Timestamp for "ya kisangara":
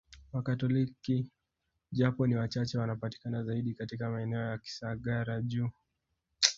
4.41-5.41